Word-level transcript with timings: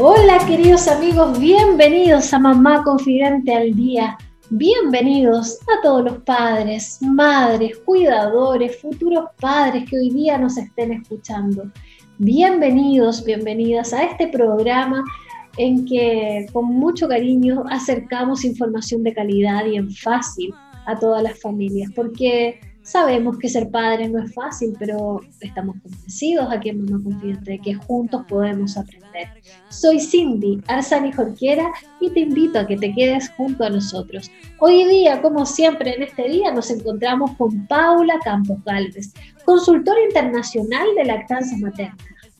Hola 0.00 0.38
queridos 0.46 0.86
amigos, 0.86 1.40
bienvenidos 1.40 2.32
a 2.32 2.38
Mamá 2.38 2.84
Confidente 2.84 3.52
al 3.52 3.74
Día. 3.74 4.16
Bienvenidos 4.48 5.58
a 5.62 5.82
todos 5.82 6.04
los 6.04 6.18
padres, 6.18 6.98
madres, 7.02 7.76
cuidadores, 7.84 8.80
futuros 8.80 9.24
padres 9.40 9.90
que 9.90 9.96
hoy 9.98 10.10
día 10.10 10.38
nos 10.38 10.56
estén 10.56 10.92
escuchando. 10.92 11.64
Bienvenidos, 12.18 13.24
bienvenidas 13.24 13.92
a 13.92 14.04
este 14.04 14.28
programa 14.28 15.02
en 15.56 15.84
que 15.84 16.46
con 16.52 16.66
mucho 16.66 17.08
cariño 17.08 17.64
acercamos 17.68 18.44
información 18.44 19.02
de 19.02 19.14
calidad 19.14 19.66
y 19.66 19.78
en 19.78 19.90
fácil 19.90 20.54
a 20.86 20.96
todas 20.96 21.24
las 21.24 21.40
familias, 21.40 21.90
porque 21.96 22.60
Sabemos 22.88 23.36
que 23.36 23.50
ser 23.50 23.70
padre 23.70 24.08
no 24.08 24.18
es 24.18 24.32
fácil, 24.32 24.74
pero 24.78 25.20
estamos 25.42 25.76
convencidos 25.82 26.48
aquí 26.50 26.70
en 26.70 26.86
Mamá 26.86 27.04
Confidente 27.04 27.50
de 27.50 27.58
que 27.58 27.74
juntos 27.74 28.24
podemos 28.26 28.78
aprender. 28.78 29.07
Soy 29.68 30.00
Cindy 30.00 30.62
Arzani 30.66 31.12
Jorquera 31.12 31.70
y 32.00 32.10
te 32.10 32.20
invito 32.20 32.58
a 32.58 32.66
que 32.66 32.76
te 32.76 32.94
quedes 32.94 33.30
junto 33.30 33.64
a 33.64 33.70
nosotros. 33.70 34.30
Hoy 34.58 34.84
día, 34.84 35.20
como 35.22 35.46
siempre 35.46 35.94
en 35.94 36.02
este 36.02 36.28
día, 36.28 36.52
nos 36.52 36.70
encontramos 36.70 37.32
con 37.36 37.66
Paula 37.66 38.18
Campos 38.24 38.58
Galvez, 38.64 39.12
consultora 39.44 40.00
internacional 40.02 40.86
de 40.96 41.04
lactancia 41.04 41.56
materna 41.58 41.96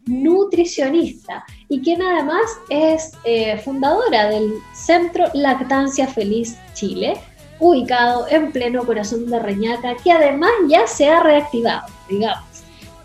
nutricionista 0.09 1.45
y 1.69 1.81
quien 1.81 2.03
además 2.03 2.41
es 2.71 3.13
eh, 3.25 3.59
fundadora 3.59 4.31
del 4.31 4.55
Centro 4.73 5.27
Lactancia 5.35 6.07
Feliz 6.09 6.57
Chile, 6.75 7.15
ubicado 7.61 8.27
en 8.31 8.51
pleno 8.51 8.85
corazón 8.85 9.27
de 9.27 9.39
Reñaca, 9.39 9.95
que 10.03 10.11
además 10.11 10.51
ya 10.69 10.87
se 10.87 11.09
ha 11.09 11.23
reactivado, 11.23 11.87
digamos. 12.09 12.45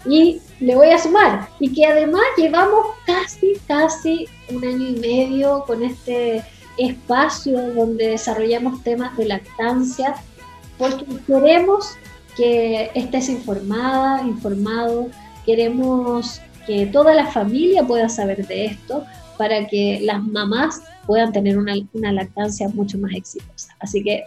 Y 0.06 0.42
le 0.64 0.76
voy 0.76 0.90
a 0.92 0.98
sumar, 0.98 1.50
y 1.60 1.74
que 1.74 1.86
además 1.86 2.24
llevamos 2.38 2.86
casi, 3.06 3.54
casi 3.68 4.28
un 4.50 4.64
año 4.64 4.88
y 4.90 5.00
medio 5.00 5.66
con 5.68 5.84
este 5.84 6.42
espacio 6.78 7.74
donde 7.74 8.10
desarrollamos 8.10 8.82
temas 8.82 9.16
de 9.18 9.26
lactancia, 9.26 10.16
porque 10.78 11.06
queremos 11.28 11.96
que 12.38 12.90
estés 12.96 13.28
informada, 13.28 14.22
informado, 14.24 15.08
queremos 15.46 16.40
que 16.66 16.86
toda 16.86 17.14
la 17.14 17.28
familia 17.28 17.84
pueda 17.84 18.08
saber 18.08 18.48
de 18.48 18.68
esto 18.68 19.04
para 19.38 19.68
que 19.68 20.00
las 20.02 20.24
mamás 20.24 20.82
puedan 21.06 21.34
tener 21.34 21.58
una, 21.58 21.74
una 21.92 22.14
lactancia 22.14 22.70
mucho 22.70 22.98
más 22.98 23.14
exitosa. 23.14 23.76
Así 23.80 24.02
que 24.02 24.24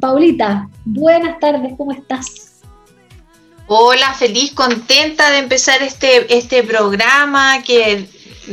Paulita, 0.00 0.68
buenas 0.84 1.38
tardes, 1.38 1.72
¿cómo 1.76 1.92
estás? 1.92 2.51
Hola, 3.74 4.12
feliz, 4.12 4.52
contenta 4.52 5.30
de 5.30 5.38
empezar 5.38 5.82
este, 5.82 6.36
este 6.36 6.62
programa 6.62 7.62
que 7.62 8.06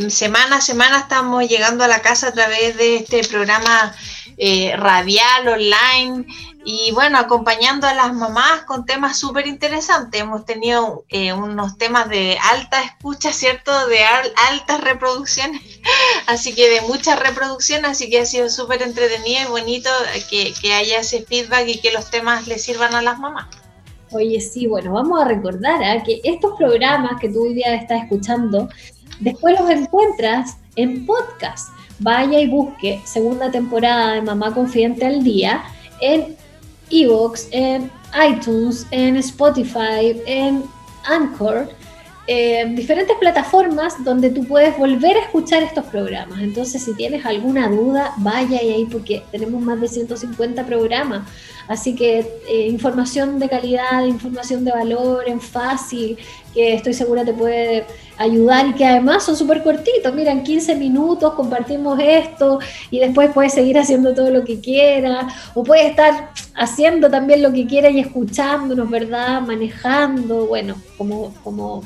semana 0.07 0.55
a 0.55 0.61
semana 0.61 0.99
estamos 0.99 1.45
llegando 1.45 1.83
a 1.83 1.89
la 1.89 2.01
casa 2.01 2.29
a 2.29 2.31
través 2.31 2.77
de 2.77 2.95
este 2.95 3.27
programa 3.27 3.93
eh, 4.37 4.73
radial, 4.77 5.49
online, 5.49 6.25
y 6.63 6.91
bueno, 6.93 7.17
acompañando 7.17 7.85
a 7.85 7.95
las 7.95 8.13
mamás 8.13 8.61
con 8.61 8.85
temas 8.85 9.19
súper 9.19 9.45
interesantes. 9.45 10.21
Hemos 10.21 10.45
tenido 10.45 11.03
eh, 11.09 11.33
unos 11.33 11.77
temas 11.77 12.07
de 12.07 12.37
alta 12.41 12.81
escucha, 12.81 13.33
¿cierto? 13.33 13.87
De 13.87 13.99
altas 14.05 14.79
reproducciones, 14.79 15.61
así 16.27 16.55
que 16.55 16.69
de 16.69 16.79
mucha 16.83 17.17
reproducción, 17.17 17.83
así 17.83 18.09
que 18.09 18.21
ha 18.21 18.25
sido 18.25 18.49
súper 18.49 18.83
entretenido 18.83 19.41
y 19.41 19.47
bonito 19.47 19.89
que, 20.29 20.53
haya 20.73 20.99
ese 20.99 21.25
feedback 21.25 21.67
y 21.67 21.81
que 21.81 21.91
los 21.91 22.09
temas 22.09 22.47
le 22.47 22.57
sirvan 22.57 22.95
a 22.95 23.01
las 23.01 23.19
mamás. 23.19 23.58
Oye, 24.11 24.41
sí, 24.41 24.65
bueno, 24.65 24.93
vamos 24.93 25.21
a 25.21 25.25
recordar 25.25 25.81
¿eh? 25.83 26.01
que 26.03 26.19
estos 26.23 26.57
programas 26.57 27.19
que 27.21 27.29
tú 27.29 27.43
hoy 27.43 27.53
día 27.53 27.75
estás 27.75 28.03
escuchando, 28.03 28.67
después 29.19 29.59
los 29.59 29.69
encuentras 29.69 30.57
en 30.75 31.05
podcast. 31.05 31.69
Vaya 31.99 32.39
y 32.39 32.47
busque 32.47 33.01
segunda 33.05 33.51
temporada 33.51 34.13
de 34.13 34.21
Mamá 34.21 34.53
Confidente 34.53 35.05
al 35.05 35.23
Día 35.23 35.63
en 36.01 36.35
Evox, 36.89 37.49
en 37.51 37.91
iTunes, 38.27 38.87
en 38.89 39.17
Spotify, 39.17 40.19
en 40.25 40.63
Anchor, 41.05 41.69
diferentes 42.75 43.17
plataformas 43.17 44.03
donde 44.03 44.29
tú 44.29 44.43
puedes 44.45 44.77
volver 44.77 45.17
a 45.17 45.21
escuchar 45.21 45.63
estos 45.63 45.85
programas. 45.85 46.39
Entonces, 46.41 46.83
si 46.83 46.93
tienes 46.93 47.25
alguna 47.25 47.67
duda, 47.67 48.13
vaya 48.17 48.59
ahí 48.59 48.87
porque 48.91 49.23
tenemos 49.31 49.61
más 49.61 49.81
de 49.81 49.87
150 49.87 50.65
programas. 50.65 51.27
Así 51.67 51.95
que 51.95 52.19
eh, 52.47 52.67
información 52.67 53.39
de 53.39 53.47
calidad, 53.47 54.05
información 54.05 54.65
de 54.65 54.71
valor, 54.71 55.23
en 55.27 55.39
fácil, 55.39 56.17
que 56.53 56.73
estoy 56.73 56.93
segura 56.93 57.23
te 57.23 57.33
puede 57.33 57.85
ayudar 58.17 58.67
y 58.67 58.73
que 58.73 58.85
además 58.85 59.23
son 59.23 59.35
súper 59.35 59.63
cortitos. 59.63 60.13
Mira, 60.13 60.31
en 60.31 60.43
15 60.43 60.75
minutos 60.75 61.33
compartimos 61.33 61.99
esto 61.99 62.59
y 62.91 62.99
después 62.99 63.31
puedes 63.33 63.53
seguir 63.53 63.77
haciendo 63.77 64.13
todo 64.13 64.29
lo 64.29 64.43
que 64.43 64.59
quieras 64.59 65.33
o 65.53 65.63
puedes 65.63 65.91
estar 65.91 66.31
haciendo 66.55 67.09
también 67.09 67.41
lo 67.41 67.51
que 67.53 67.65
quieras 67.65 67.93
y 67.93 67.99
escuchándonos, 67.99 68.89
¿verdad? 68.89 69.41
Manejando, 69.41 70.47
bueno, 70.47 70.75
como, 70.97 71.33
como 71.43 71.83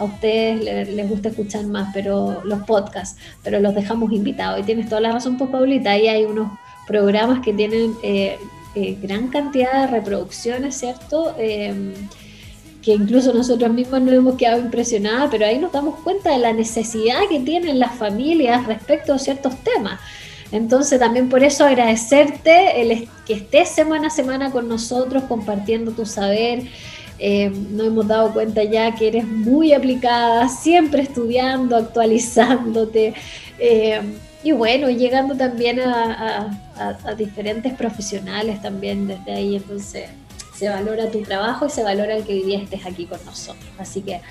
a 0.00 0.04
ustedes 0.04 0.88
les, 0.88 1.08
gusta 1.08 1.28
escuchar 1.28 1.64
más, 1.66 1.90
pero 1.94 2.42
los 2.44 2.62
podcasts, 2.64 3.20
pero 3.44 3.60
los 3.60 3.74
dejamos 3.74 4.12
invitados. 4.12 4.60
Y 4.60 4.62
tienes 4.64 4.88
toda 4.88 5.00
la 5.00 5.12
razón, 5.12 5.38
pues 5.38 5.50
Paulita, 5.50 5.92
ahí 5.92 6.08
hay 6.08 6.24
unos 6.24 6.50
programas 6.86 7.40
que 7.40 7.52
tienen... 7.52 7.94
Eh, 8.02 8.36
eh, 8.76 8.96
gran 9.02 9.26
cantidad 9.28 9.80
de 9.80 9.86
reproducciones, 9.88 10.76
¿cierto? 10.76 11.34
Em, 11.38 11.92
que 12.82 12.94
incluso 12.94 13.34
nosotros 13.34 13.72
mismos 13.72 14.00
nos 14.00 14.14
hemos 14.14 14.36
quedado 14.36 14.60
impresionadas, 14.60 15.28
pero 15.30 15.44
ahí 15.44 15.58
nos 15.58 15.72
damos 15.72 15.98
cuenta 16.00 16.30
de 16.30 16.38
la 16.38 16.52
necesidad 16.52 17.22
que 17.28 17.40
tienen 17.40 17.80
las 17.80 17.96
familias 17.96 18.66
respecto 18.66 19.12
a 19.12 19.18
ciertos 19.18 19.56
temas. 19.64 19.98
Entonces 20.52 20.98
también 20.98 21.28
por 21.28 21.42
eso 21.42 21.64
agradecerte 21.64 22.80
el 22.80 23.08
que 23.26 23.34
estés 23.34 23.68
semana 23.68 24.06
a 24.06 24.10
semana 24.10 24.50
con 24.50 24.68
nosotros 24.68 25.24
compartiendo 25.24 25.90
tu 25.92 26.06
saber. 26.06 26.62
Em, 27.22 27.76
nos 27.76 27.88
hemos 27.88 28.08
dado 28.08 28.32
cuenta 28.32 28.64
ya 28.64 28.94
que 28.94 29.08
eres 29.08 29.26
muy 29.26 29.74
aplicada, 29.74 30.48
siempre 30.48 31.02
estudiando, 31.02 31.76
actualizándote. 31.76 33.12
Em, 33.58 34.14
y 34.42 34.52
bueno, 34.52 34.88
llegando 34.88 35.36
también 35.36 35.80
a, 35.80 36.56
diferentes 37.18 37.74
profesionales 37.74 38.62
también 38.62 39.06
desde 39.06 39.32
ahí, 39.32 39.56
entonces 39.56 40.08
se 40.56 40.70
valora 40.70 41.10
tu 41.10 41.20
trabajo 41.20 41.66
y 41.66 41.70
se 41.70 41.82
valora 41.82 42.16
el 42.16 42.24
que 42.24 42.32
hoy 42.32 42.42
día 42.42 42.58
estés 42.58 42.86
aquí 42.86 43.04
con 43.04 43.22
nosotros. 43.26 43.68
Así 43.78 44.00
que, 44.00 44.22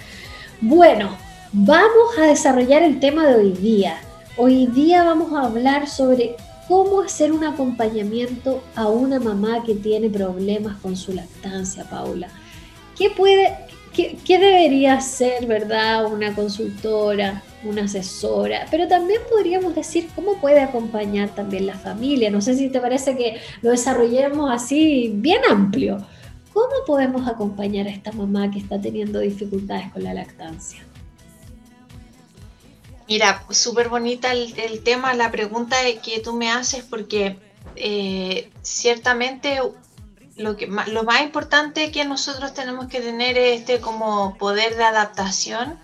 bueno, 0.59 1.16
vamos 1.51 2.17
a 2.17 2.23
desarrollar 2.23 2.81
el 2.81 2.99
tema 2.99 3.28
de 3.28 3.35
hoy 3.35 3.51
día. 3.51 4.01
Hoy 4.35 4.66
día 4.66 5.03
vamos 5.03 5.31
a 5.33 5.45
hablar 5.45 5.88
sobre 5.88 6.38
cómo 6.67 7.01
hacer 7.01 7.31
un 7.31 7.44
acompañamiento 7.44 8.63
a 8.75 8.88
una 8.88 9.19
mamá 9.19 9.63
que 9.63 9.75
tiene 9.75 10.09
problemas 10.09 10.78
con 10.78 10.95
su 10.97 11.13
lactancia, 11.13 11.83
Paula. 11.83 12.29
¿Qué 12.99 13.09
puede, 13.09 13.55
qué, 13.93 14.37
debería 14.37 14.99
ser, 14.99 15.47
verdad, 15.47 16.05
una 16.05 16.35
consultora? 16.35 17.43
una 17.61 17.83
asesora, 17.83 18.65
pero 18.71 18.87
también 18.87 19.19
podríamos 19.29 19.75
decir 19.75 20.07
cómo 20.15 20.39
puede 20.39 20.61
acompañar 20.61 21.35
también 21.35 21.67
la 21.67 21.78
familia. 21.78 22.31
No 22.31 22.40
sé 22.40 22.55
si 22.55 22.69
te 22.69 22.79
parece 22.79 23.17
que 23.17 23.41
lo 23.61 23.72
desarrollemos 23.72 24.49
así 24.49 25.11
bien 25.16 25.41
amplio. 25.49 25.97
¿Cómo 26.53 26.85
podemos 26.87 27.28
acompañar 27.28 27.87
a 27.87 27.90
esta 27.90 28.13
mamá 28.13 28.49
que 28.49 28.59
está 28.59 28.79
teniendo 28.79 29.19
dificultades 29.19 29.91
con 29.91 30.05
la 30.05 30.13
lactancia? 30.13 30.81
Mira, 33.09 33.43
súper 33.49 33.90
bonita 33.90 34.31
el, 34.31 34.81
tema, 34.84 35.13
la 35.13 35.29
pregunta 35.29 35.75
que 36.02 36.22
tú 36.22 36.34
me 36.34 36.49
haces, 36.49 36.85
porque 36.90 37.35
eh, 37.75 38.49
ciertamente 38.61 39.59
lo, 40.40 40.56
que, 40.56 40.68
lo 40.68 41.03
más 41.03 41.22
importante 41.22 41.91
que 41.91 42.06
nosotros 42.06 42.53
tenemos 42.53 42.88
que 42.88 43.02
tener 43.02 43.38
es 43.38 43.59
este 43.59 43.82
como 43.82 44.38
poder 44.38 44.78
de 44.78 44.86
adaptación 44.86 45.78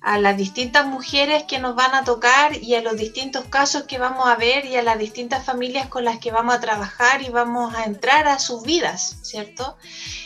a 0.00 0.18
las 0.18 0.36
distintas 0.36 0.84
mujeres 0.84 1.44
que 1.44 1.58
nos 1.58 1.76
van 1.76 1.94
a 1.94 2.04
tocar 2.04 2.62
y 2.62 2.74
a 2.74 2.82
los 2.82 2.96
distintos 2.96 3.44
casos 3.46 3.84
que 3.84 3.98
vamos 3.98 4.26
a 4.28 4.34
ver 4.34 4.66
y 4.66 4.76
a 4.76 4.82
las 4.82 4.98
distintas 4.98 5.46
familias 5.46 5.88
con 5.88 6.04
las 6.04 6.18
que 6.18 6.32
vamos 6.32 6.56
a 6.56 6.60
trabajar 6.60 7.22
y 7.22 7.30
vamos 7.30 7.74
a 7.74 7.84
entrar 7.84 8.26
a 8.26 8.38
sus 8.38 8.64
vidas, 8.64 9.16
¿cierto? 9.22 9.78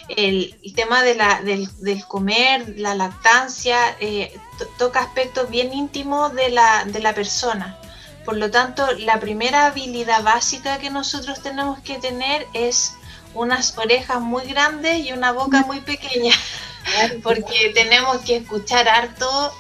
El, 0.09 0.59
tema 0.75 1.03
de 1.03 1.15
la, 1.15 1.43
del, 1.43 1.69
comer, 2.09 2.75
la 2.77 2.95
lactancia, 2.95 3.79
eh, 4.01 4.37
toca 4.79 5.01
aspectos 5.01 5.49
bien 5.51 5.73
íntimos 5.73 6.35
de 6.35 6.49
la, 6.49 6.85
de 6.85 7.01
la 7.01 7.15
persona. 7.15 7.79
por 8.25 8.37
lo 8.37 8.51
tanto, 8.51 8.85
la 8.99 9.21
primera 9.21 9.67
habilidad 9.67 10.23
básica 10.23 10.79
que 10.79 10.91
nosotros 10.91 11.41
tenemos 11.41 11.79
que 11.81 11.99
tener 11.99 12.47
es 12.53 12.99
unas 13.35 13.77
orejas 13.79 14.21
muy 14.21 14.45
grandes 14.45 15.05
y 15.05 15.13
una 15.13 15.33
boca 15.33 15.63
muy 15.67 15.81
pequeña, 15.81 16.35
porque 17.23 17.73
tenemos 17.75 18.19
que 18.19 18.37
escuchar 18.37 18.89
harto 18.89 19.53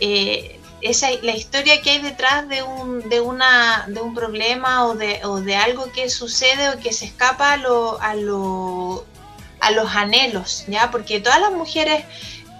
eh, 0.00 0.60
esa, 0.80 1.08
la 1.22 1.36
historia 1.36 1.82
que 1.82 1.90
hay 1.90 1.98
detrás 1.98 2.48
de 2.48 2.62
un, 2.62 3.08
de 3.08 3.20
una, 3.20 3.84
de 3.88 4.00
un 4.00 4.14
problema 4.14 4.86
o 4.86 4.94
de, 4.94 5.20
o 5.24 5.40
de 5.40 5.56
algo 5.56 5.90
que 5.92 6.08
sucede 6.08 6.70
o 6.70 6.78
que 6.78 6.92
se 6.92 7.04
escapa 7.06 7.52
a, 7.52 7.56
lo, 7.56 8.00
a, 8.00 8.14
lo, 8.14 9.04
a 9.60 9.70
los 9.72 9.94
anhelos, 9.94 10.64
¿ya? 10.68 10.90
Porque 10.90 11.20
todas 11.20 11.40
las 11.40 11.52
mujeres 11.52 12.04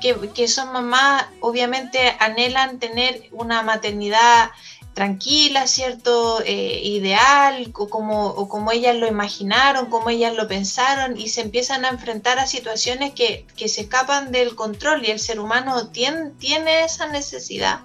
que, 0.00 0.31
que 0.35 0.49
son 0.49 0.73
mamás 0.73 1.26
obviamente 1.41 2.17
anhelan 2.19 2.79
tener 2.79 3.23
una 3.31 3.62
maternidad 3.62 4.50
tranquila, 4.95 5.67
¿cierto? 5.67 6.43
Eh, 6.45 6.81
ideal, 6.85 7.73
o 7.75 7.89
como, 7.89 8.27
o 8.27 8.49
como 8.49 8.73
ellas 8.73 8.97
lo 8.97 9.07
imaginaron, 9.07 9.87
como 9.87 10.11
ellas 10.11 10.35
lo 10.35 10.49
pensaron, 10.49 11.17
y 11.17 11.29
se 11.29 11.43
empiezan 11.43 11.85
a 11.85 11.91
enfrentar 11.91 12.39
a 12.39 12.47
situaciones 12.47 13.13
que, 13.13 13.47
se 13.57 13.83
escapan 13.83 14.33
del 14.33 14.55
control 14.55 15.05
y 15.05 15.11
el 15.11 15.21
ser 15.21 15.41
humano 15.41 15.89
tiene, 15.89 16.31
tiene 16.39 16.85
esa 16.85 17.07
necesidad 17.07 17.81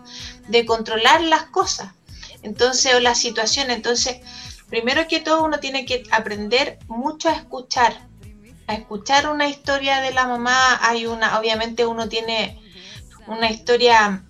de 0.48 0.66
controlar 0.66 1.22
las 1.22 1.44
cosas, 1.44 1.94
entonces, 2.44 2.96
o 2.96 3.00
la 3.00 3.16
situación. 3.16 3.72
Entonces, 3.72 4.18
primero 4.70 5.08
que 5.08 5.20
todo 5.20 5.44
uno 5.44 5.60
tiene 5.60 5.86
que 5.86 6.04
aprender 6.12 6.80
mucho 6.88 7.30
a 7.30 7.34
escuchar, 7.34 8.08
a 8.68 8.74
escuchar 8.74 9.30
una 9.30 9.48
historia 9.48 10.02
de 10.02 10.12
la 10.12 10.28
mamá, 10.28 10.80
hay 10.82 11.06
una, 11.06 11.40
obviamente 11.40 11.86
uno 11.86 12.10
tiene 12.10 12.60
una 13.28 13.50
historia 13.50 14.24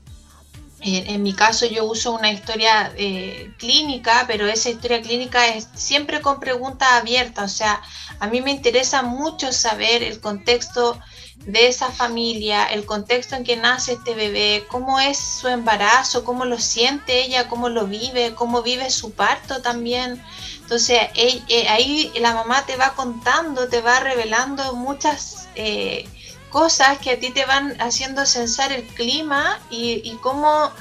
en, 0.87 1.23
mi 1.23 1.33
caso 1.33 1.65
yo 1.65 1.85
uso 1.85 2.11
una 2.11 2.31
historia 2.31 2.93
eh, 2.95 3.51
clínica, 3.57 4.25
pero 4.27 4.45
esa 4.45 4.69
historia 4.69 5.01
clínica 5.01 5.47
es 5.47 5.67
siempre 5.73 6.21
con 6.21 6.39
preguntas 6.39 6.87
abiertas. 6.91 7.51
O 7.51 7.55
sea, 7.55 7.81
a 8.19 8.27
mí 8.27 8.39
me 8.41 8.51
interesa 8.51 9.01
mucho 9.01 9.51
saber 9.51 10.03
el 10.03 10.21
contexto 10.21 10.99
de 11.37 11.67
esa 11.67 11.91
familia, 11.91 12.65
el 12.65 12.85
contexto 12.85 13.35
en 13.35 13.43
que 13.43 13.57
nace 13.57 13.93
este 13.93 14.13
bebé, 14.13 14.65
cómo 14.69 14.99
es 14.99 15.17
su 15.17 15.47
embarazo, 15.47 16.23
cómo 16.23 16.45
lo 16.45 16.59
siente 16.59 17.23
ella, 17.23 17.47
cómo 17.47 17.69
lo 17.69 17.87
vive, 17.87 18.35
cómo 18.35 18.61
vive 18.61 18.91
su 18.91 19.11
parto 19.11 19.63
también. 19.63 20.23
Entonces 20.61 20.99
eh, 21.15 21.67
ahí 21.67 22.11
la 22.19 22.35
mamá 22.35 22.63
te 22.67 22.75
va 22.75 22.93
contando, 22.93 23.67
te 23.69 23.81
va 23.81 24.01
revelando 24.01 24.73
muchas 24.73 25.47
eh, 25.55 26.07
cosas 26.55 26.99
que 26.99 27.11
a 27.11 27.19
ti 27.19 27.31
te 27.31 27.43
van 27.43 27.75
haciendo 27.81 28.25
sensar 28.25 28.71
el 28.71 28.85
clima 28.85 29.59
y, 29.69 30.17
cómo, 30.21 30.71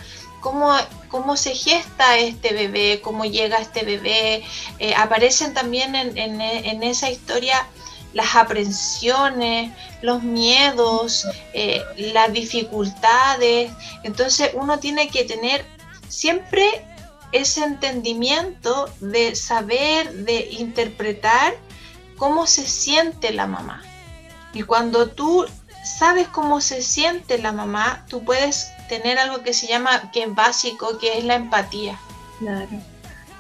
cómo, 0.41 0.73
cómo, 1.09 1.37
se 1.37 1.53
gesta 1.57 2.17
este 2.17 2.55
bebé, 2.55 3.01
cómo 3.03 3.25
llega 3.25 3.59
este 3.59 3.83
bebé. 3.85 4.45
Eh, 4.79 4.95
aparecen 4.95 5.53
también 5.53 5.97
en, 5.97 6.83
esa 6.85 7.11
historia 7.11 7.67
las 8.13 8.37
aprensiones, 8.37 9.73
los 10.01 10.23
miedos, 10.23 11.27
eh, 11.55 11.83
las 11.97 12.33
dificultades. 12.33 13.73
Entonces 14.05 14.53
uno 14.55 14.79
tiene 14.79 15.09
que 15.09 15.25
tener 15.25 15.67
siempre 16.07 16.87
ese 17.33 17.65
entendimiento 17.65 18.89
de 19.01 19.35
saber, 19.35 20.13
de 20.25 20.51
interpretar 20.53 21.57
cómo 22.17 22.47
se 22.47 22.65
siente 22.65 23.33
la 23.33 23.49
mamá. 23.49 23.83
Y 24.55 24.63
cuando 24.63 25.09
tú 25.09 25.45
sabes 25.85 26.29
cómo 26.29 26.61
se 26.61 26.83
siente 26.83 27.39
la 27.39 27.53
mamá, 27.53 28.05
tú 28.09 28.25
puedes 28.25 28.73
tener 28.89 29.19
algo 29.19 29.43
que 29.43 29.55
se 29.55 29.67
llama, 29.67 30.11
que 30.11 30.25
es 30.25 30.35
básico, 30.35 30.99
que 30.99 31.19
es 31.19 31.25
la 31.25 31.35
empatía. 31.35 31.99
Claro. 32.39 32.69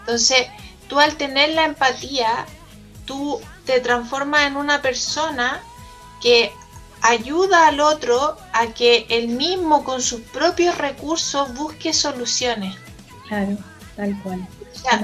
Entonces, 0.00 0.46
tú 0.88 1.00
al 1.00 1.16
tener 1.16 1.50
la 1.50 1.64
empatía, 1.64 2.46
tú 3.06 3.40
te 3.64 3.80
transformas 3.80 4.46
en 4.46 4.56
una 4.56 4.82
persona 4.82 5.62
que 6.20 6.52
ayuda 7.02 7.68
al 7.68 7.80
otro 7.80 8.36
a 8.52 8.68
que 8.68 9.06
él 9.08 9.28
mismo 9.28 9.84
con 9.84 10.00
sus 10.00 10.20
propios 10.20 10.76
recursos 10.78 11.54
busque 11.54 11.92
soluciones. 11.92 12.76
Claro, 13.28 13.56
tal 13.96 14.22
cual. 14.22 14.46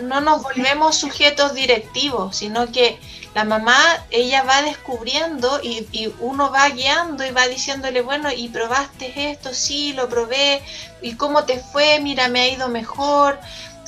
No 0.03 0.21
nos 0.21 0.43
volvemos 0.43 0.97
sujetos 0.97 1.55
directivos, 1.55 2.37
sino 2.37 2.71
que 2.71 2.99
la 3.35 3.45
mamá, 3.45 3.79
ella 4.11 4.43
va 4.43 4.63
descubriendo 4.63 5.61
y, 5.63 6.13
uno 6.19 6.51
va 6.51 6.69
guiando 6.69 7.25
y 7.25 7.31
va 7.31 7.47
diciéndole, 7.47 8.03
bueno, 8.03 8.31
y 8.33 8.49
probaste 8.49 9.31
esto, 9.31 9.55
sí, 9.55 9.93
lo 9.93 10.09
probé, 10.09 10.63
y 11.01 11.15
cómo 11.15 11.45
te 11.45 11.59
fue, 11.59 12.01
mira, 12.01 12.29
me 12.29 12.41
ha 12.41 12.49
ido 12.49 12.69
mejor. 12.69 13.39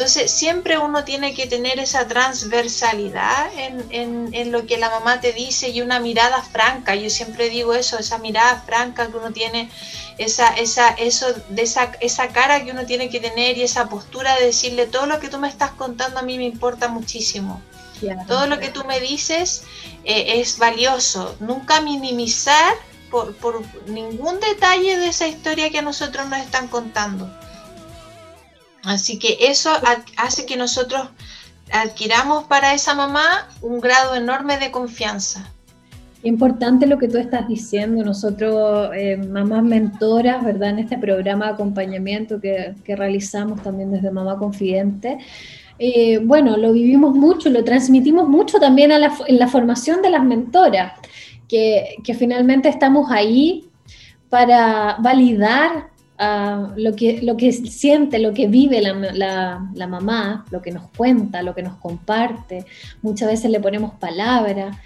Entonces, 0.02 0.32
siempre 0.32 0.78
uno 0.78 1.04
tiene 1.04 1.32
que 1.32 1.46
tener 1.46 1.78
esa 1.78 2.08
transversalidad 2.08 3.52
en, 3.56 4.34
en, 4.34 4.50
lo 4.50 4.66
que 4.66 4.76
la 4.76 4.90
mamá 4.90 5.20
te 5.20 5.32
dice 5.32 5.68
y 5.68 5.80
una 5.80 6.00
mirada 6.00 6.42
franca. 6.42 6.96
Yo 6.96 7.08
siempre 7.08 7.48
digo 7.48 7.72
eso, 7.72 8.00
esa 8.00 8.18
mirada 8.18 8.64
franca 8.66 9.06
que 9.06 9.16
uno 9.16 9.30
tiene, 9.30 9.70
esa, 10.18 10.54
esa, 10.54 10.88
eso, 10.88 11.26
de 11.50 11.62
esa, 11.62 11.92
esa 12.00 12.26
cara 12.30 12.64
que 12.64 12.72
uno 12.72 12.84
tiene 12.84 13.10
que 13.10 13.20
tener 13.20 13.56
y 13.56 13.62
esa 13.62 13.88
postura 13.88 14.34
de 14.38 14.46
decirle 14.46 14.86
todo 14.86 15.06
lo 15.06 15.20
que 15.20 15.28
tú 15.28 15.38
me 15.38 15.48
estás 15.48 15.70
contando 15.70 16.18
a 16.18 16.22
mí 16.22 16.36
me 16.36 16.46
importa 16.46 16.88
muchísimo. 16.88 17.62
Todo 18.26 18.48
lo 18.48 18.58
que 18.58 18.70
tú 18.70 18.82
me 18.82 18.98
dices 18.98 19.62
eh, 20.02 20.40
es 20.40 20.58
valioso. 20.58 21.36
Nunca 21.38 21.80
minimizar 21.80 22.74
por, 23.08 23.62
ningún 23.86 24.40
detalle 24.40 24.98
de 24.98 25.06
esa 25.06 25.28
historia 25.28 25.70
que 25.70 25.78
a 25.78 25.82
nosotros 25.82 26.28
nos 26.28 26.40
están 26.40 26.66
contando. 26.66 27.30
Así 28.82 29.18
que 29.18 29.38
eso 29.40 29.70
hace 30.16 30.46
que 30.46 30.56
nosotros 30.56 31.08
adquiramos 31.72 32.44
para 32.44 32.74
esa 32.74 32.94
mamá 32.94 33.48
un 33.60 33.80
grado 33.80 34.14
enorme 34.14 34.58
de 34.58 34.70
confianza. 34.70 35.50
Importante 36.24 36.86
lo 36.86 36.98
que 36.98 37.08
tú 37.08 37.18
estás 37.18 37.48
diciendo, 37.48 38.04
nosotros, 38.04 38.90
eh, 38.94 39.16
mamás 39.16 39.64
mentoras, 39.64 40.44
¿verdad? 40.44 40.70
En 40.70 40.78
este 40.80 40.98
programa 40.98 41.46
de 41.46 41.52
acompañamiento 41.52 42.40
que, 42.40 42.74
que 42.84 42.94
realizamos 42.94 43.62
también 43.62 43.90
desde 43.90 44.10
Mamá 44.10 44.38
Confidente, 44.38 45.18
eh, 45.78 46.20
bueno, 46.22 46.56
lo 46.56 46.72
vivimos 46.72 47.14
mucho, 47.14 47.50
lo 47.50 47.64
transmitimos 47.64 48.28
mucho 48.28 48.60
también 48.60 48.92
en 48.92 49.38
la 49.38 49.48
formación 49.48 50.00
de 50.00 50.10
las 50.10 50.22
mentoras, 50.22 50.92
que, 51.48 52.14
finalmente 52.16 52.68
estamos 52.68 53.10
ahí 53.10 53.68
para 54.28 54.96
validar 55.00 55.90
ah, 56.18 56.72
lo, 56.76 56.94
que, 56.94 57.22
lo 57.22 57.36
que 57.36 57.52
siente, 57.52 58.18
lo 58.18 58.32
que 58.32 58.46
vive 58.46 58.80
la, 58.80 59.86
mamá, 59.88 60.44
lo 60.50 60.62
que 60.62 60.72
nos 60.72 60.88
cuenta, 60.96 61.42
lo 61.42 61.54
que 61.54 61.62
nos 61.62 61.76
comparte. 61.76 62.64
Muchas 63.02 63.28
veces 63.28 63.50
le 63.50 63.60
ponemos 63.60 63.94
palabras. 63.94 64.76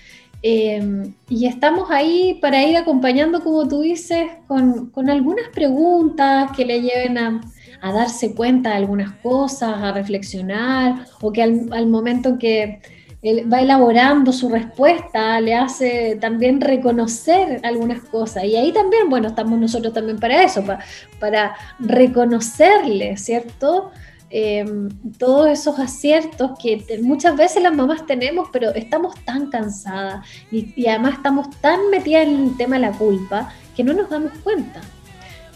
Eh, 0.43 1.13
y 1.29 1.47
estamos 1.47 1.91
ahí 1.91 2.39
para 2.41 2.63
ir 2.63 2.77
acompañando, 2.77 3.43
como 3.43 3.67
tú 3.67 3.81
dices, 3.81 4.27
con, 4.47 4.91
con 4.91 5.11
algunas 5.11 5.49
preguntas 5.49 6.51
que 6.57 6.65
le 6.65 6.83
lleven 6.83 7.19
a, 7.19 7.41
a 7.81 7.93
darse 7.93 8.35
cuenta 8.35 8.71
de 8.71 8.77
algunas 8.77 9.13
cosas, 9.15 9.83
a 9.83 9.93
reflexionar, 9.93 11.07
o 11.21 11.33
que 11.33 11.43
al, 11.43 11.87
momento 11.87 12.39
que 12.39 12.81
él 13.27 13.53
va 13.53 13.61
elaborando 13.61 14.33
su 14.33 14.49
respuesta, 14.49 15.41
le 15.41 15.55
hace 15.55 16.17
también 16.21 16.61
reconocer 16.61 17.61
algunas 17.65 18.01
cosas. 18.03 18.45
Y 18.45 18.57
ahí 18.57 18.73
también, 18.73 19.11
bueno, 19.11 19.29
estamos 19.29 19.59
nosotros 19.59 19.93
también 19.93 20.19
para 20.19 20.43
eso, 20.43 20.63
para, 21.19 21.57
reconocerle, 21.79 23.17
¿cierto? 23.17 23.91
Em, 24.31 24.89
todos 25.19 25.49
esos 25.49 25.79
aciertos 25.79 26.53
que 26.61 26.85
muchas 27.03 27.37
veces 27.37 27.63
las 27.63 27.75
mamás 27.75 28.07
tenemos, 28.07 28.49
pero 28.53 28.75
estamos 28.75 29.15
tan 29.25 29.51
cansadas 29.51 30.27
y, 30.51 30.73
y 30.77 30.87
además 30.87 31.15
estamos 31.15 31.51
tan 31.61 31.91
metidas 31.91 32.27
en 32.27 32.45
el 32.45 32.57
tema 32.57 32.77
de 32.77 32.83
la 32.83 32.93
culpa 32.93 33.53
que 33.75 33.83
no 33.83 33.93
nos 33.93 34.09
damos 34.09 34.33
cuenta. 34.45 34.81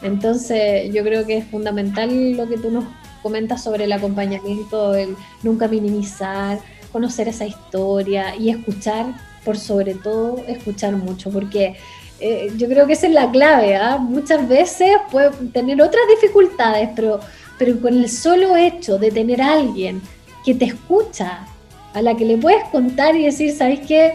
Entonces, 0.02 0.92
yo 0.92 1.02
creo 1.04 1.26
que 1.26 1.38
es 1.38 1.44
fundamental 1.46 2.32
lo 2.36 2.48
que 2.48 2.58
tú 2.58 2.70
nos 2.70 2.84
comentas 3.22 3.62
sobre 3.62 3.84
el 3.84 3.92
acompañamiento, 3.92 4.94
el 4.94 5.16
nunca 5.42 5.68
minimizar, 5.68 6.58
conocer 6.92 7.28
esa 7.28 7.46
historia 7.46 8.36
y 8.36 8.50
escuchar, 8.50 9.14
por 9.44 9.56
sobre 9.56 9.94
todo, 9.94 10.44
escuchar 10.46 10.96
mucho, 10.96 11.30
porque 11.30 11.76
eh, 12.20 12.52
yo 12.56 12.68
creo 12.68 12.86
que 12.86 12.92
esa 12.92 13.06
es 13.06 13.12
la 13.12 13.30
clave. 13.30 13.76
¿ah? 13.76 13.98
Muchas 13.98 14.46
veces 14.48 14.90
puede 15.10 15.30
tener 15.52 15.80
otras 15.80 16.02
dificultades, 16.14 16.90
pero, 16.94 17.20
pero 17.58 17.80
con 17.80 17.94
el 17.94 18.08
solo 18.08 18.56
hecho 18.56 18.98
de 18.98 19.10
tener 19.10 19.40
a 19.40 19.54
alguien 19.54 20.02
que 20.44 20.54
te 20.54 20.66
escucha, 20.66 21.46
a 21.94 22.02
la 22.02 22.16
que 22.16 22.24
le 22.24 22.36
puedes 22.36 22.64
contar 22.64 23.16
y 23.16 23.24
decir, 23.24 23.52
¿sabes 23.52 23.80
qué? 23.80 24.14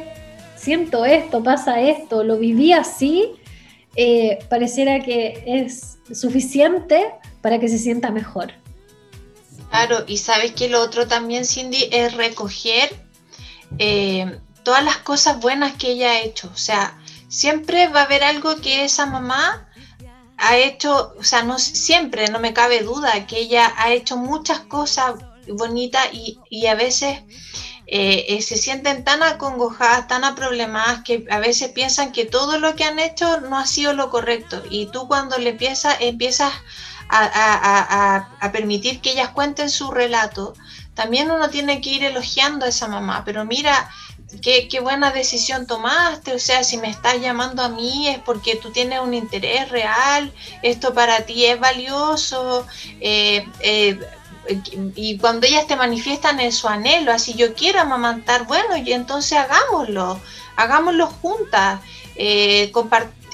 Siento 0.55 1.05
esto, 1.05 1.43
pasa 1.43 1.81
esto, 1.81 2.23
lo 2.23 2.37
viví 2.37 2.71
así, 2.71 3.31
eh, 3.95 4.39
pareciera 4.49 4.99
que 5.01 5.43
es 5.45 5.97
suficiente 6.11 7.05
para 7.41 7.59
que 7.59 7.67
se 7.67 7.77
sienta 7.77 8.11
mejor. 8.11 8.51
Claro, 9.75 10.05
y 10.07 10.19
sabes 10.19 10.53
que 10.53 10.69
lo 10.69 10.79
otro 10.81 11.05
también, 11.05 11.43
Cindy, 11.43 11.89
es 11.91 12.13
recoger 12.13 12.97
eh, 13.77 14.39
todas 14.63 14.85
las 14.85 14.99
cosas 14.99 15.41
buenas 15.41 15.73
que 15.73 15.91
ella 15.91 16.11
ha 16.11 16.21
hecho. 16.21 16.49
O 16.53 16.57
sea, 16.57 16.97
siempre 17.27 17.89
va 17.89 17.99
a 17.99 18.03
haber 18.05 18.23
algo 18.23 18.55
que 18.61 18.85
esa 18.85 19.05
mamá 19.05 19.67
ha 20.37 20.55
hecho, 20.55 21.13
o 21.19 21.23
sea, 21.25 21.43
no 21.43 21.59
siempre, 21.59 22.29
no 22.29 22.39
me 22.39 22.53
cabe 22.53 22.83
duda, 22.83 23.27
que 23.27 23.37
ella 23.37 23.73
ha 23.75 23.91
hecho 23.91 24.15
muchas 24.15 24.61
cosas 24.61 25.15
bonita 25.45 25.99
y, 26.09 26.39
y 26.49 26.67
a 26.67 26.75
veces 26.75 27.23
eh, 27.85 28.27
eh, 28.29 28.41
se 28.41 28.55
sienten 28.55 29.03
tan 29.03 29.23
acongojadas, 29.23 30.07
tan 30.07 30.23
aproblemadas 30.23 31.03
que 31.03 31.25
a 31.29 31.39
veces 31.39 31.73
piensan 31.73 32.13
que 32.13 32.23
todo 32.23 32.59
lo 32.59 32.77
que 32.77 32.85
han 32.85 32.97
hecho 32.97 33.41
no 33.41 33.57
ha 33.59 33.67
sido 33.67 33.91
lo 33.91 34.09
correcto. 34.09 34.63
Y 34.69 34.85
tú 34.85 35.09
cuando 35.09 35.37
le 35.37 35.49
empiezas, 35.49 35.97
empiezas 35.99 36.53
a, 37.09 38.51
permitir 38.51 39.01
que 39.01 39.11
ellas 39.11 39.29
cuenten 39.29 39.69
su 39.69 39.91
relato, 39.91 40.53
también 40.93 41.29
uno 41.29 41.49
tiene 41.49 41.81
que 41.81 41.91
ir 41.91 42.03
elogiando 42.03 42.65
a 42.65 42.69
esa 42.69 42.87
mamá, 42.87 43.23
pero 43.25 43.45
mira, 43.45 43.89
Qué, 44.41 44.79
buena 44.81 45.11
decisión 45.11 45.65
tomaste, 45.65 46.33
o 46.33 46.39
sea, 46.39 46.63
si 46.63 46.77
me 46.77 46.89
estás 46.89 47.21
llamando 47.21 47.61
a 47.61 47.69
mí 47.69 48.09
es 48.09 48.19
porque 48.19 48.57
tú 48.57 48.69
tienes 48.71 48.99
un 48.99 49.13
interés 49.13 49.69
real, 49.69 50.33
esto 50.61 50.93
para 50.93 51.21
ti 51.21 51.45
es 51.45 51.57
valioso, 51.57 52.65
eh, 52.99 53.45
y 54.95 55.17
cuando 55.17 55.47
ellas 55.47 55.67
te 55.67 55.75
manifiestan 55.75 56.39
en 56.39 56.51
su 56.51 56.67
anhelo, 56.67 57.11
así 57.11 57.33
yo 57.33 57.53
quiero 57.53 57.81
amamantar, 57.81 58.45
bueno, 58.45 58.77
y 58.77 58.93
entonces 58.93 59.37
hagámoslo, 59.37 60.19
hagámoslo 60.55 61.07
juntas, 61.07 61.79
eh, 62.15 62.71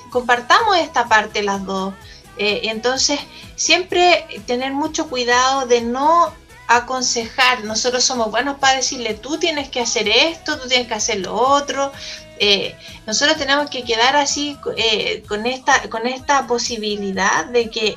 compartamos 0.10 0.78
esta 0.78 1.08
parte 1.08 1.44
las 1.44 1.66
dos. 1.66 1.94
Eh, 2.43 2.71
entonces, 2.71 3.19
siempre 3.55 4.25
tener 4.48 4.74
mucho 4.74 5.07
cuidado 5.07 5.67
de 5.67 5.81
no 5.81 6.33
aconsejar. 6.67 7.63
Nosotros 7.65 8.03
somos 8.03 8.31
buenos 8.31 8.57
para 8.57 8.77
decirle, 8.77 9.13
tú 9.13 9.38
tienes 9.38 9.69
que 9.69 9.79
hacer 9.79 10.10
esto, 10.10 10.57
tú 10.57 10.67
tienes 10.67 10.88
que 10.88 10.95
hacer 10.95 11.19
lo 11.19 11.36
otro. 11.36 11.91
Eh, 12.39 12.75
nosotros 13.05 13.38
tenemos 13.38 13.69
que 13.69 13.83
quedar 13.83 14.15
así 14.15 14.57
con, 15.27 15.45
esta, 15.45 15.88
con 15.91 16.07
esta 16.07 16.48
posibilidad 16.48 17.45
de 17.45 17.69
que 17.69 17.95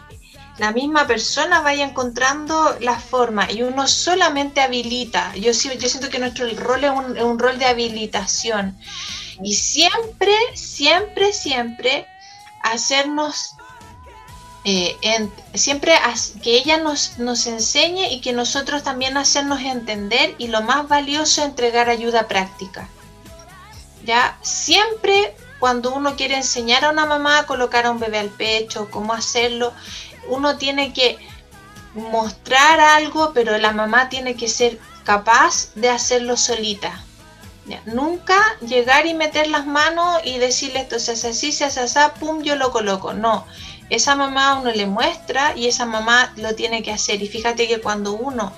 la 0.58 0.72
misma 0.72 1.06
persona 1.06 1.62
vaya 1.62 1.84
encontrando 1.84 2.76
la 2.80 2.98
forma 2.98 3.50
y 3.50 3.62
uno 3.62 3.88
solamente 3.88 4.60
habilita. 4.60 5.34
Yo 5.36 5.54
siento 5.54 6.10
que 6.10 6.18
nuestro 6.18 6.46
rol 6.58 6.84
es 6.84 6.90
un, 6.90 7.38
rol 7.38 7.58
de 7.58 7.64
habilitación 7.64 8.76
y 9.42 9.54
siempre, 9.54 10.34
siempre, 10.52 11.32
siempre 11.32 12.06
hacernos, 12.62 13.56
eh, 14.64 14.96
siempre 15.52 15.94
que 16.42 16.56
ella 16.56 16.78
nos, 16.78 17.18
nos 17.18 17.46
enseñe 17.46 18.10
y 18.10 18.20
que 18.20 18.32
nosotros 18.32 18.82
también 18.82 19.16
hacernos 19.16 19.60
entender 19.60 20.34
y 20.38 20.48
lo 20.48 20.62
más 20.62 20.88
valioso, 20.88 21.44
entregar 21.44 21.90
ayuda 21.90 22.28
práctica. 22.28 22.88
Ya, 24.04 24.38
siempre 24.42 25.36
cuando 25.58 25.94
uno 25.94 26.16
quiere 26.16 26.36
enseñar 26.36 26.84
a 26.84 26.90
una 26.90 27.06
mamá 27.06 27.40
a 27.40 27.46
colocar 27.46 27.86
a 27.86 27.90
un 27.90 27.98
bebé 27.98 28.18
al 28.18 28.30
pecho, 28.30 28.90
cómo 28.90 29.12
hacerlo, 29.12 29.72
uno 30.28 30.56
tiene 30.56 30.92
que 30.92 31.18
mostrar 31.94 32.80
algo, 32.80 33.32
pero 33.32 33.56
la 33.58 33.72
mamá 33.72 34.08
tiene 34.08 34.34
que 34.34 34.48
ser 34.48 34.78
capaz 35.04 35.74
de 35.74 35.90
hacerlo 35.90 36.36
solita. 36.36 37.04
Nunca 37.86 38.36
llegar 38.60 39.06
y 39.06 39.14
meter 39.14 39.46
las 39.46 39.66
manos 39.66 40.20
y 40.24 40.38
decirle 40.38 40.80
esto 40.80 40.98
se 40.98 41.12
hace 41.12 41.28
así, 41.28 41.50
se 41.50 41.64
hace 41.64 41.80
así, 41.80 41.98
pum, 42.20 42.42
yo 42.42 42.56
lo 42.56 42.70
coloco. 42.70 43.14
No, 43.14 43.46
esa 43.90 44.16
mamá 44.16 44.58
uno 44.60 44.72
le 44.72 44.86
muestra 44.86 45.54
y 45.56 45.66
esa 45.66 45.84
mamá 45.86 46.32
lo 46.36 46.54
tiene 46.54 46.82
que 46.82 46.92
hacer. 46.92 47.22
Y 47.22 47.28
fíjate 47.28 47.68
que 47.68 47.80
cuando 47.80 48.12
uno 48.12 48.52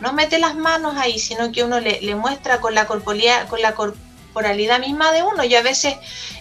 no 0.00 0.12
mete 0.12 0.38
las 0.38 0.54
manos 0.54 0.96
ahí, 0.96 1.18
sino 1.18 1.52
que 1.52 1.64
uno 1.64 1.80
le, 1.80 2.14
muestra 2.14 2.60
con 2.60 2.74
la 2.74 2.86
corporalidad, 2.86 3.48
con 3.48 3.62
la 3.62 3.74
corporalidad 3.74 4.78
misma 4.80 5.12
de 5.12 5.22
uno. 5.22 5.44
Yo 5.44 5.58
a 5.58 5.62
veces 5.62 5.96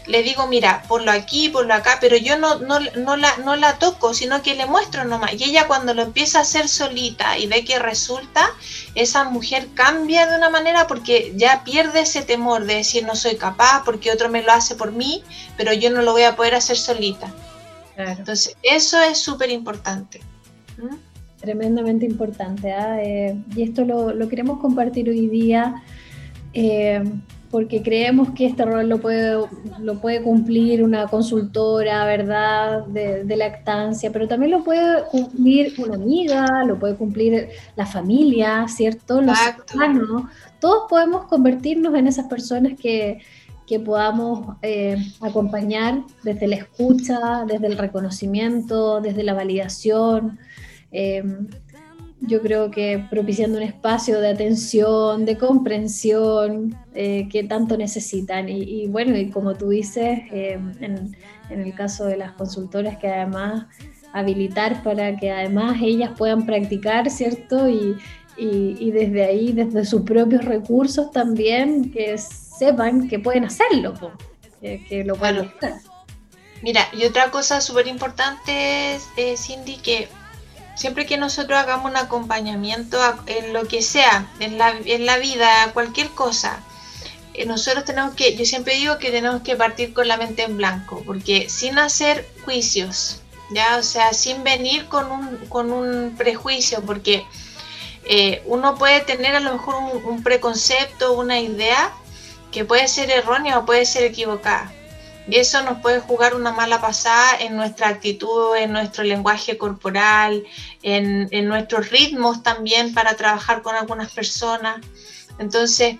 le 0.06 0.22
digo, 0.22 0.48
mira, 0.48 0.84
ponlo 0.89 1.12
aquí, 1.12 1.48
ponlo 1.48 1.74
acá, 1.74 1.98
pero 2.01 2.18
yo 2.18 2.38
no, 2.38 2.60
no, 2.60 2.80
no, 2.98 3.15
la, 3.15 3.38
no 3.38 3.56
la 3.56 3.80
toco, 3.80 4.13
sino 4.13 4.42
que 4.42 4.56
le 4.56 4.65
muestro 4.65 5.06
nomás. 5.06 5.34
Y 5.34 5.46
ella 5.46 5.68
cuando 5.68 5.94
lo 5.94 6.01
empieza 6.01 6.39
a 6.39 6.42
hacer 6.42 6.68
solita 6.68 7.38
y 7.38 7.48
ve 7.48 7.63
que 7.63 7.80
resulta, 7.80 8.50
esa 8.96 9.24
mujer 9.24 9.70
cambia 9.74 10.27
de 10.27 10.38
una 10.38 10.50
manera 10.50 10.88
porque 10.88 11.32
ya 11.36 11.63
pierde 11.63 12.01
ese 12.01 12.22
temor 12.22 12.65
de 12.65 12.75
decir 12.75 13.06
no 13.06 13.15
soy 13.15 13.38
capaz 13.38 13.84
porque 13.86 14.12
otro 14.12 14.27
me 14.27 14.44
lo 14.44 14.51
hace 14.51 14.75
por 14.75 14.92
mí, 14.92 15.24
pero 15.56 15.72
yo 15.72 15.89
no 15.89 16.01
lo 16.01 16.12
voy 16.12 16.24
a 16.24 16.36
poder 16.36 16.56
hacer 16.56 16.77
solita. 16.77 17.34
Entonces, 17.97 18.55
eso 18.63 19.01
es 19.01 19.19
súper 19.19 19.49
importante. 19.49 20.21
¿Mm? 20.77 20.95
Tremendamente 21.39 22.05
importante. 22.05 22.71
¿ah? 22.71 23.01
Eh, 23.01 23.37
y 23.55 23.63
esto 23.63 23.85
lo, 23.85 24.13
lo, 24.13 24.27
queremos 24.27 24.59
compartir 24.59 25.09
hoy 25.09 25.27
día. 25.27 25.83
Eh, 26.53 27.03
porque 27.55 27.81
creemos 27.81 28.31
que 28.31 28.47
este 28.47 28.65
rol 28.65 28.89
lo 28.89 28.99
puede, 28.99 29.37
lo 29.79 30.01
puede 30.01 30.21
cumplir 30.21 30.83
una 30.83 31.07
consultora, 31.07 32.03
¿verdad?, 32.03 32.85
de, 32.87 33.35
lactancia, 33.37 34.11
pero 34.11 34.27
también 34.27 34.51
lo 34.51 34.61
puede 34.61 35.05
cumplir 35.05 35.73
una 35.77 35.95
amiga, 35.95 36.65
lo 36.65 36.77
puede 36.77 36.95
cumplir 36.95 37.47
la 37.77 37.85
familia, 37.85 38.67
¿cierto? 38.67 39.21
Los 39.21 39.37
hermanos. 39.69 40.23
Todos 40.59 40.89
podemos 40.89 41.27
convertirnos 41.27 41.95
en 41.95 42.07
esas 42.07 42.27
personas 42.27 42.73
que, 42.77 43.19
podamos 43.84 44.57
eh, 44.62 44.98
acompañar 45.22 46.03
desde 46.24 46.48
la 46.48 46.55
escucha, 46.55 47.45
desde 47.48 47.67
el 47.67 47.77
reconocimiento, 47.77 49.01
desde 49.01 49.24
la 49.24 49.34
validación. 49.34 50.39
Eh, 50.91 51.24
yo 52.22 52.41
creo 52.41 52.72
que 52.72 53.05
propiciando 53.10 53.57
un 53.57 53.63
espacio 53.63 54.19
de 54.19 54.29
atención, 54.29 55.25
de 55.25 55.38
comprensión 55.38 56.75
eh, 56.93 57.27
que 57.29 57.43
tanto 57.43 57.77
necesitan. 57.77 58.50
Y, 58.50 58.88
bueno, 58.88 59.15
y 59.17 59.29
como 59.29 59.55
tú 59.55 59.69
dices, 59.69 60.19
eh, 60.31 60.60
en, 60.79 61.15
el 61.50 61.74
caso 61.75 62.05
de 62.05 62.17
las 62.17 62.31
consultoras, 62.34 62.98
que 62.98 63.07
además 63.07 63.65
habilitar 64.13 64.81
para 64.81 65.15
que 65.17 65.29
además 65.29 65.77
ellas 65.81 66.12
puedan 66.17 66.45
practicar, 66.45 67.10
¿cierto? 67.10 67.69
Y, 67.69 67.98
desde 68.91 69.24
ahí, 69.24 69.53
desde 69.53 69.86
sus 69.86 70.01
propios 70.01 70.43
recursos 70.43 71.12
también, 71.12 71.91
que 71.91 72.13
sepan 72.57 73.07
que 73.07 73.19
pueden 73.19 73.45
hacerlo, 73.45 73.93
que, 74.62 75.03
lo 75.05 75.15
pueden 75.15 75.51
hacer. 75.57 75.74
Mira, 76.62 76.88
y 76.93 77.05
otra 77.05 77.31
cosa 77.31 77.62
súper 77.62 77.88
importante, 77.88 79.00
eh, 79.17 79.38
Cindy, 79.38 79.77
que 79.77 80.07
siempre 80.75 81.05
que 81.05 81.17
nosotros 81.17 81.59
hagamos 81.59 81.91
un 81.91 81.97
acompañamiento 81.97 82.97
en 83.27 83.53
lo 83.53 83.67
que 83.67 83.81
sea, 83.81 84.27
en 84.39 84.57
la, 84.57 84.71
en 84.85 85.05
la 85.05 85.17
vida, 85.17 85.71
cualquier 85.74 86.09
cosa, 86.09 86.63
eh, 87.33 87.45
nosotros 87.45 87.85
tenemos 87.85 88.15
que, 88.15 88.35
yo 88.35 88.45
siempre 88.45 88.75
digo 88.75 88.97
que 88.97 89.12
tenemos 89.12 89.41
que 89.41 89.55
partir 89.55 89.93
con 89.93 90.07
la 90.07 90.17
mente 90.17 90.43
en 90.43 90.57
blanco, 90.57 91.03
porque 91.05 91.50
sin 91.50 91.77
hacer 91.77 92.27
juicios, 92.45 93.21
ya, 93.51 93.77
o 93.77 93.83
sea, 93.83 94.13
sin 94.13 94.43
venir 94.43 94.85
con 94.88 95.12
un, 95.12 95.38
con 95.50 95.71
un 95.71 96.15
prejuicio, 96.17 96.81
porque 96.81 97.25
eh, 98.05 98.41
uno 98.45 98.75
puede 98.75 99.01
tener 99.01 99.35
a 99.35 99.39
lo 99.39 99.53
mejor 99.53 99.75
un, 99.75 100.05
un 100.05 100.24
preconcepto, 100.24 101.13
una 101.13 101.39
idea 101.39 101.93
que 102.55 102.63
puede 102.63 102.88
ser 102.88 103.12
errónea 103.12 103.59
o 103.59 103.65
puede 103.65 103.85
ser 103.85 104.05
equivocada. 104.05 104.71
Y 105.27 105.35
eso 105.35 105.62
nos 105.63 105.81
puede 105.81 106.00
jugar 106.00 106.35
una 106.35 106.53
mala 106.53 106.79
pasada 106.79 107.38
en 107.41 107.57
nuestra 107.57 107.89
actitud, 107.89 108.55
en 108.55 108.71
nuestro 108.71 109.03
lenguaje 109.03 109.57
corporal, 109.57 110.41
en, 110.81 111.27
nuestros 111.50 111.89
ritmos 111.89 112.43
también 112.43 112.93
para 112.93 113.17
trabajar 113.17 113.62
con 113.62 113.75
algunas 113.75 114.09
personas. 114.13 114.77
Entonces, 115.38 115.97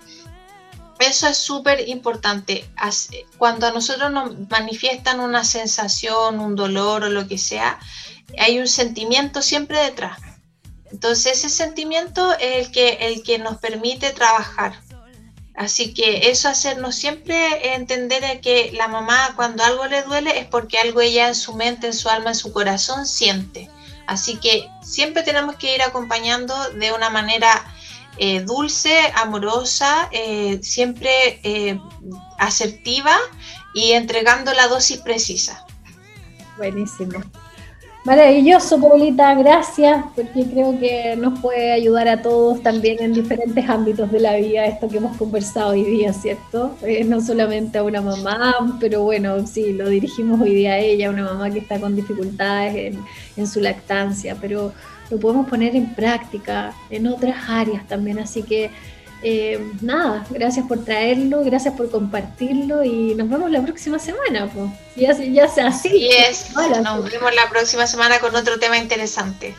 eso 0.98 1.28
es 1.28 1.36
súper 1.36 1.86
importante. 1.90 2.66
Cuando 3.36 3.66
a 3.66 3.72
nosotros 3.72 4.10
nos 4.10 4.48
manifiestan 4.48 5.20
una 5.20 5.44
sensación, 5.44 6.40
un 6.40 6.56
dolor 6.56 7.04
o 7.04 7.10
lo 7.10 7.28
que 7.28 7.36
sea, 7.36 7.78
hay 8.38 8.58
un 8.58 8.66
sentimiento 8.66 9.42
siempre 9.42 9.78
detrás. 9.78 10.18
Entonces 10.90 11.44
ese 11.44 11.50
sentimiento 11.50 12.32
es 12.38 12.68
el 12.68 12.72
que, 12.72 12.88
el 13.02 13.22
que 13.22 13.38
nos 13.38 13.58
permite 13.58 14.12
trabajar. 14.12 14.85
Así 15.56 15.94
que 15.94 16.30
eso 16.30 16.48
hacernos 16.48 16.94
siempre 16.96 17.74
entender 17.74 18.40
que 18.42 18.72
la 18.74 18.88
mamá 18.88 19.32
cuando 19.36 19.64
algo 19.64 19.86
le 19.86 20.02
duele 20.02 20.38
es 20.38 20.46
porque 20.46 20.78
algo 20.78 21.00
ella 21.00 21.28
en 21.28 21.34
su 21.34 21.54
mente, 21.54 21.86
en 21.86 21.94
su 21.94 22.10
alma, 22.10 22.30
en 22.30 22.36
su 22.36 22.52
corazón 22.52 23.06
siente. 23.06 23.70
Así 24.06 24.36
que 24.36 24.68
siempre 24.82 25.22
tenemos 25.22 25.56
que 25.56 25.74
ir 25.74 25.82
acompañando 25.82 26.54
de 26.72 26.92
una 26.92 27.08
manera 27.08 27.64
eh, 28.18 28.40
dulce, 28.40 28.98
amorosa, 29.14 30.08
eh, 30.12 30.60
siempre 30.62 31.40
eh, 31.42 31.80
asertiva 32.38 33.16
y 33.74 33.92
entregando 33.92 34.52
la 34.52 34.68
dosis 34.68 34.98
precisa. 34.98 35.66
Buenísimo. 36.58 37.22
Maravilloso, 38.06 38.80
Paulita, 38.80 39.34
gracias, 39.34 40.04
porque 40.14 40.44
creo 40.44 40.78
que 40.78 41.16
nos 41.16 41.40
puede 41.40 41.72
ayudar 41.72 42.06
a 42.06 42.22
todos 42.22 42.62
también 42.62 43.02
en 43.02 43.12
diferentes 43.12 43.68
ámbitos 43.68 44.12
de 44.12 44.20
la 44.20 44.36
vida, 44.36 44.64
esto 44.64 44.86
que 44.86 44.98
hemos 44.98 45.16
conversado 45.16 45.70
hoy 45.70 45.82
día, 45.82 46.12
¿cierto? 46.12 46.76
Eh, 46.82 47.02
no 47.02 47.20
solamente 47.20 47.78
a 47.78 47.82
una 47.82 48.00
mamá, 48.00 48.78
pero 48.78 49.02
bueno, 49.02 49.44
sí, 49.44 49.72
lo 49.72 49.88
dirigimos 49.88 50.40
hoy 50.40 50.54
día 50.54 50.74
a 50.74 50.78
ella, 50.78 51.10
una 51.10 51.24
mamá 51.24 51.50
que 51.50 51.58
está 51.58 51.80
con 51.80 51.96
dificultades 51.96 52.94
en 53.36 53.46
su 53.48 53.58
lactancia, 53.58 54.36
pero 54.40 54.72
lo 55.10 55.18
podemos 55.18 55.48
poner 55.48 55.74
en 55.74 55.92
práctica 55.92 56.74
en 56.90 57.08
otras 57.08 57.36
áreas 57.48 57.88
también, 57.88 58.20
así 58.20 58.44
que 58.44 58.70
eh, 59.22 59.72
nada, 59.80 60.26
gracias 60.30 60.66
por 60.66 60.84
traerlo, 60.84 61.42
gracias 61.44 61.74
por 61.74 61.90
compartirlo 61.90 62.84
y 62.84 63.14
nos 63.14 63.28
vemos 63.28 63.50
la 63.50 63.62
próxima 63.62 63.98
semana. 63.98 64.50
Pues. 64.52 64.70
Ya, 64.96 65.12
ya 65.12 65.48
sea 65.48 65.68
así. 65.68 65.88
Yes. 65.90 66.50
Nos 66.54 67.10
vemos 67.10 67.34
la 67.34 67.48
próxima 67.50 67.86
semana 67.86 68.18
con 68.18 68.34
otro 68.34 68.58
tema 68.58 68.78
interesante. 68.78 69.54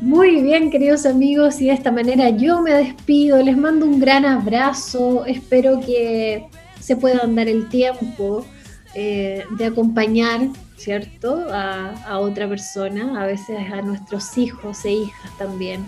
Muy 0.00 0.42
bien, 0.42 0.70
queridos 0.70 1.06
amigos, 1.06 1.60
y 1.60 1.68
de 1.68 1.72
esta 1.72 1.90
manera 1.90 2.28
yo 2.28 2.60
me 2.60 2.72
despido, 2.72 3.42
les 3.42 3.56
mando 3.56 3.86
un 3.86 3.98
gran 3.98 4.26
abrazo, 4.26 5.24
espero 5.24 5.80
que 5.80 6.46
se 6.80 6.96
puedan 6.96 7.34
dar 7.34 7.48
el 7.48 7.70
tiempo 7.70 8.46
eh, 8.94 9.42
de 9.58 9.64
acompañar, 9.64 10.48
¿cierto?, 10.76 11.46
a, 11.50 12.18
otra 12.18 12.46
persona, 12.46 13.22
a 13.22 13.26
veces 13.26 13.56
a 13.72 13.80
nuestros 13.80 14.36
hijos 14.36 14.84
e 14.84 14.92
hijas 14.92 15.38
también. 15.38 15.84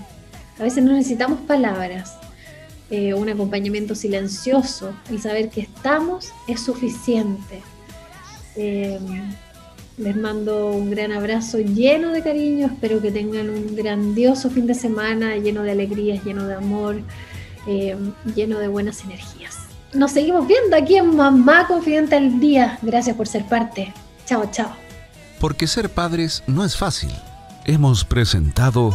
A 0.59 0.63
veces 0.63 0.83
no 0.83 0.93
necesitamos 0.93 1.41
palabras, 1.41 2.17
eh, 2.91 3.15
un 3.15 3.29
acompañamiento 3.29 3.95
silencioso 3.95 4.95
y 5.11 5.19
saber 5.19 5.51
que 5.51 5.61
estamos 5.61 6.33
es 6.47 6.61
suficiente. 6.61 7.63
Eh, 8.57 8.99
les 9.99 10.17
mando 10.17 10.71
un 10.71 10.91
gran 10.91 11.13
abrazo 11.13 11.59
lleno 11.59 12.13
de 12.13 12.23
cariño, 12.23 12.67
espero 12.67 13.03
que 13.03 13.11
tengan 13.11 13.51
un 13.51 13.75
grandioso 13.75 14.49
fin 14.49 14.67
de 14.67 14.75
semana 14.75 15.37
lleno 15.37 15.63
de 15.65 15.73
alegrías, 15.73 16.25
lleno 16.25 16.47
de 16.47 16.55
amor, 16.55 17.01
eh, 17.67 17.97
lleno 18.35 18.59
de 18.59 18.69
buenas 18.69 19.05
energías. 19.05 19.57
Nos 19.93 20.13
seguimos 20.13 20.47
viendo 20.47 20.77
aquí 20.77 20.97
en 20.97 21.17
Mamá 21.17 21.67
Confidente 21.67 22.17
al 22.17 22.41
Día. 22.41 22.79
Gracias 22.83 23.17
por 23.17 23.27
ser 23.27 23.45
parte. 23.47 23.93
Chao, 24.27 24.49
chao. 24.51 24.71
Porque 25.41 25.67
ser 25.67 25.91
padres 25.91 26.43
no 26.47 26.65
es 26.65 26.77
fácil. 26.77 27.11
Hemos 27.65 28.05
presentado 28.05 28.95